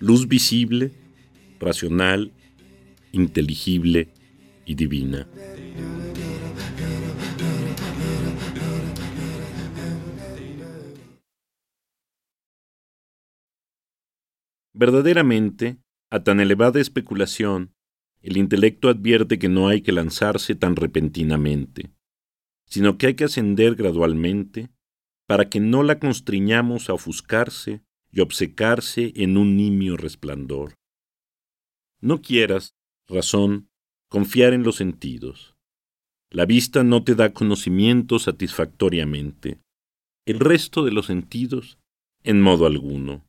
Luz 0.00 0.28
visible, 0.28 0.92
racional, 1.58 2.32
inteligible 3.12 4.08
y 4.66 4.74
divina. 4.74 5.26
Verdaderamente, 14.76 15.78
a 16.10 16.22
tan 16.24 16.40
elevada 16.40 16.80
especulación, 16.80 17.72
el 18.20 18.36
intelecto 18.36 18.88
advierte 18.88 19.38
que 19.38 19.48
no 19.48 19.68
hay 19.68 19.82
que 19.82 19.92
lanzarse 19.92 20.54
tan 20.54 20.76
repentinamente, 20.76 21.92
sino 22.74 22.98
que 22.98 23.06
hay 23.06 23.14
que 23.14 23.22
ascender 23.22 23.76
gradualmente 23.76 24.68
para 25.28 25.48
que 25.48 25.60
no 25.60 25.84
la 25.84 26.00
constriñamos 26.00 26.90
a 26.90 26.94
ofuscarse 26.94 27.84
y 28.10 28.18
obcecarse 28.18 29.12
en 29.14 29.36
un 29.36 29.56
nimio 29.56 29.96
resplandor. 29.96 30.74
No 32.00 32.20
quieras, 32.20 32.74
razón, 33.06 33.68
confiar 34.08 34.54
en 34.54 34.64
los 34.64 34.74
sentidos. 34.74 35.54
La 36.32 36.46
vista 36.46 36.82
no 36.82 37.04
te 37.04 37.14
da 37.14 37.32
conocimiento 37.32 38.18
satisfactoriamente. 38.18 39.60
El 40.26 40.40
resto 40.40 40.84
de 40.84 40.90
los 40.90 41.06
sentidos, 41.06 41.78
en 42.24 42.42
modo 42.42 42.66
alguno. 42.66 43.24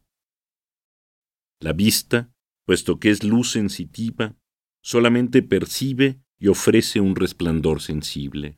La 1.62 1.74
vista, 1.74 2.34
puesto 2.66 3.00
que 3.00 3.12
es 3.12 3.24
luz 3.24 3.52
sensitiva, 3.52 4.36
solamente 4.82 5.44
percibe 5.44 6.20
y 6.40 6.48
ofrece 6.48 7.00
un 7.00 7.16
resplandor 7.16 7.80
sensible. 7.80 8.58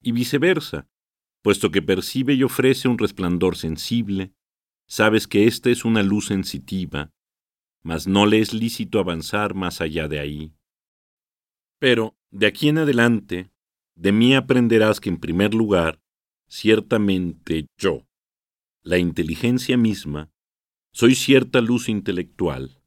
Y 0.00 0.12
viceversa, 0.12 0.88
puesto 1.42 1.70
que 1.70 1.82
percibe 1.82 2.34
y 2.34 2.42
ofrece 2.42 2.88
un 2.88 2.98
resplandor 2.98 3.56
sensible, 3.56 4.32
sabes 4.86 5.26
que 5.26 5.46
ésta 5.46 5.70
es 5.70 5.84
una 5.84 6.02
luz 6.02 6.26
sensitiva, 6.26 7.12
mas 7.82 8.06
no 8.06 8.26
le 8.26 8.40
es 8.40 8.52
lícito 8.52 8.98
avanzar 8.98 9.54
más 9.54 9.80
allá 9.80 10.08
de 10.08 10.20
ahí. 10.20 10.52
Pero, 11.78 12.16
de 12.30 12.46
aquí 12.46 12.68
en 12.68 12.78
adelante, 12.78 13.50
de 13.94 14.12
mí 14.12 14.34
aprenderás 14.34 15.00
que 15.00 15.08
en 15.08 15.18
primer 15.18 15.54
lugar, 15.54 16.00
ciertamente 16.48 17.66
yo, 17.76 18.06
la 18.82 18.98
inteligencia 18.98 19.76
misma, 19.76 20.30
soy 20.92 21.14
cierta 21.14 21.60
luz 21.60 21.88
intelectual, 21.88 22.82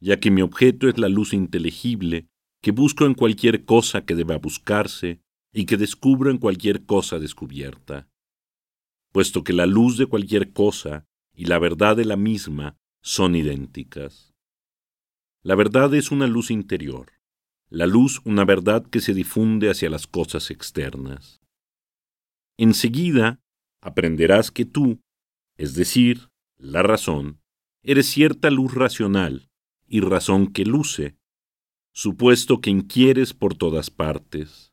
ya 0.00 0.18
que 0.18 0.30
mi 0.30 0.42
objeto 0.42 0.88
es 0.88 0.98
la 0.98 1.08
luz 1.08 1.32
inteligible 1.32 2.28
que 2.60 2.70
busco 2.70 3.06
en 3.06 3.14
cualquier 3.14 3.64
cosa 3.64 4.04
que 4.04 4.14
deba 4.14 4.36
buscarse 4.38 5.20
y 5.52 5.66
que 5.66 5.76
descubro 5.76 6.30
en 6.30 6.38
cualquier 6.38 6.84
cosa 6.84 7.18
descubierta. 7.18 8.08
Puesto 9.12 9.44
que 9.44 9.52
la 9.52 9.66
luz 9.66 9.98
de 9.98 10.06
cualquier 10.06 10.52
cosa 10.52 11.06
y 11.34 11.44
la 11.44 11.58
verdad 11.58 11.96
de 11.96 12.04
la 12.04 12.16
misma 12.16 12.78
son 13.02 13.34
idénticas. 13.34 14.32
La 15.42 15.54
verdad 15.54 15.94
es 15.94 16.10
una 16.10 16.26
luz 16.26 16.50
interior, 16.50 17.12
la 17.68 17.86
luz 17.86 18.20
una 18.24 18.44
verdad 18.44 18.86
que 18.86 19.00
se 19.00 19.12
difunde 19.12 19.70
hacia 19.70 19.90
las 19.90 20.06
cosas 20.06 20.50
externas. 20.50 21.40
Enseguida 22.56 23.40
aprenderás 23.80 24.50
que 24.50 24.64
tú, 24.64 25.00
es 25.56 25.74
decir, 25.74 26.28
la 26.56 26.82
razón, 26.82 27.40
eres 27.82 28.06
cierta 28.06 28.50
luz 28.50 28.74
racional 28.74 29.50
y 29.86 30.00
razón 30.00 30.52
que 30.52 30.64
luce, 30.64 31.16
supuesto 31.92 32.60
que 32.60 32.70
inquieres 32.70 33.34
por 33.34 33.54
todas 33.56 33.90
partes, 33.90 34.71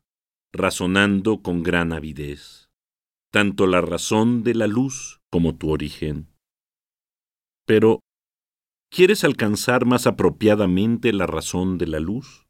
razonando 0.51 1.41
con 1.41 1.63
gran 1.63 1.93
avidez, 1.93 2.69
tanto 3.31 3.67
la 3.67 3.81
razón 3.81 4.43
de 4.43 4.55
la 4.55 4.67
luz 4.67 5.21
como 5.29 5.57
tu 5.57 5.69
origen. 5.69 6.27
Pero, 7.65 7.99
¿quieres 8.89 9.23
alcanzar 9.23 9.85
más 9.85 10.07
apropiadamente 10.07 11.13
la 11.13 11.27
razón 11.27 11.77
de 11.77 11.87
la 11.87 11.99
luz? 11.99 12.47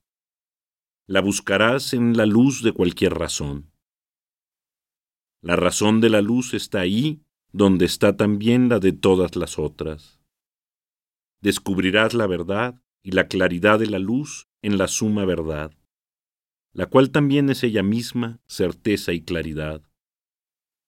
La 1.07 1.21
buscarás 1.21 1.93
en 1.93 2.15
la 2.15 2.25
luz 2.25 2.63
de 2.63 2.71
cualquier 2.71 3.15
razón. 3.15 3.71
La 5.41 5.55
razón 5.55 6.01
de 6.01 6.09
la 6.09 6.21
luz 6.21 6.53
está 6.53 6.81
ahí 6.81 7.23
donde 7.51 7.85
está 7.85 8.15
también 8.15 8.69
la 8.69 8.79
de 8.79 8.93
todas 8.93 9.35
las 9.35 9.57
otras 9.57 10.19
descubrirás 11.41 12.13
la 12.13 12.27
verdad 12.27 12.81
y 13.03 13.11
la 13.11 13.27
claridad 13.27 13.79
de 13.79 13.87
la 13.87 13.99
luz 13.99 14.47
en 14.61 14.77
la 14.77 14.87
suma 14.87 15.25
verdad, 15.25 15.71
la 16.79 16.85
cual 16.85 17.11
también 17.11 17.49
es 17.49 17.65
ella 17.65 17.83
misma 17.83 18.39
certeza 18.47 19.11
y 19.11 19.19
claridad, 19.19 19.83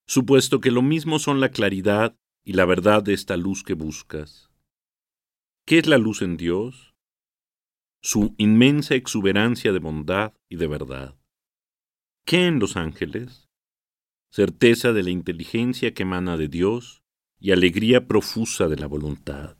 supuesto 0.06 0.58
que 0.58 0.70
lo 0.70 0.80
mismo 0.80 1.18
son 1.18 1.38
la 1.38 1.50
claridad 1.50 2.16
y 2.46 2.54
la 2.54 2.64
verdad 2.64 3.02
de 3.02 3.12
esta 3.12 3.36
luz 3.36 3.62
que 3.62 3.74
buscas. 3.74 4.50
¿Qué 5.66 5.76
es 5.76 5.86
la 5.86 5.98
luz 5.98 6.22
en 6.22 6.38
Dios? 6.38 6.94
Su 8.00 8.34
inmensa 8.38 8.94
exuberancia 8.94 9.70
de 9.70 9.80
bondad 9.80 10.32
y 10.48 10.56
de 10.56 10.66
verdad. 10.66 11.18
¿Qué 12.24 12.46
en 12.46 12.58
los 12.58 12.78
ángeles? 12.78 13.50
Certeza 14.30 14.94
de 14.94 15.02
la 15.02 15.10
inteligencia 15.10 15.92
que 15.92 16.04
emana 16.04 16.38
de 16.38 16.48
Dios 16.48 17.02
y 17.38 17.50
alegría 17.50 18.06
profusa 18.06 18.66
de 18.68 18.76
la 18.76 18.86
voluntad. 18.86 19.58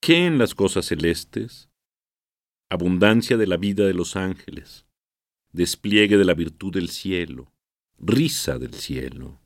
¿Qué 0.00 0.24
en 0.24 0.38
las 0.38 0.54
cosas 0.54 0.86
celestes? 0.86 1.68
Abundancia 2.70 3.38
de 3.38 3.46
la 3.46 3.56
vida 3.56 3.86
de 3.86 3.94
los 3.94 4.14
ángeles, 4.14 4.86
despliegue 5.52 6.18
de 6.18 6.24
la 6.26 6.34
virtud 6.34 6.74
del 6.74 6.90
cielo, 6.90 7.50
risa 7.96 8.58
del 8.58 8.74
cielo. 8.74 9.40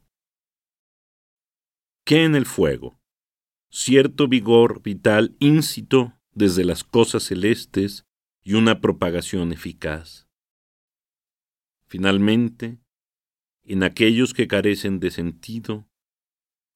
¿Qué 2.05 2.25
en 2.25 2.35
el 2.35 2.47
fuego? 2.47 3.01
Cierto 3.71 4.27
vigor 4.27 4.83
vital 4.83 5.37
íncito 5.39 6.19
desde 6.33 6.65
las 6.65 6.83
cosas 6.83 7.23
celestes 7.23 8.07
y 8.43 8.55
una 8.55 8.81
propagación 8.81 9.53
eficaz. 9.53 10.27
Finalmente, 11.87 12.81
en 13.63 13.85
aquellos 13.85 14.35
que 14.35 14.49
carecen 14.49 14.99
de 14.99 15.13
sentido, 15.13 15.89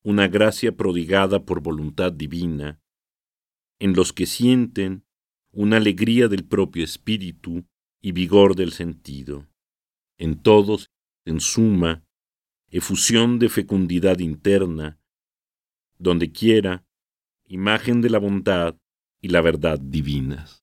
una 0.05 0.29
gracia 0.29 0.77
prodigada 0.77 1.45
por 1.45 1.61
voluntad 1.61 2.13
divina, 2.13 2.81
en 3.81 3.95
los 3.95 4.13
que 4.13 4.27
sienten 4.27 5.06
una 5.57 5.79
alegría 5.79 6.29
del 6.29 6.45
propio 6.45 6.85
espíritu 6.85 7.65
y 8.03 8.13
vigor 8.13 8.57
del 8.57 8.73
sentido. 8.73 9.47
En 10.19 10.43
todos, 10.43 10.91
en 11.25 11.41
suma, 11.41 12.05
efusión 12.69 13.39
de 13.39 13.49
fecundidad 13.49 14.19
interna, 14.19 15.01
donde 15.99 16.31
quiera, 16.31 16.85
imagen 17.47 18.03
de 18.03 18.11
la 18.11 18.19
bondad 18.19 18.77
y 19.23 19.29
la 19.29 19.41
verdad 19.41 19.79
divinas. 19.79 20.63